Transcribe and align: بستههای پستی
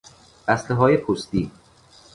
بستههای 0.47 0.97
پستی 0.97 1.51